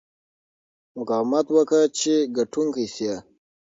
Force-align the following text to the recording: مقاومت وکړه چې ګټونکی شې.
مقاومت 0.95 1.45
وکړه 1.55 1.83
چې 1.99 2.13
ګټونکی 2.37 2.85
شې. 2.95 3.13